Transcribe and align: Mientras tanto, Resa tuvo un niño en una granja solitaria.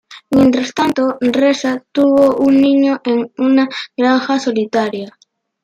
Mientras 0.31 0.73
tanto, 0.73 1.19
Resa 1.19 1.83
tuvo 1.91 2.37
un 2.43 2.59
niño 2.59 3.01
en 3.03 3.31
una 3.37 3.69
granja 3.95 4.39
solitaria. 4.39 5.15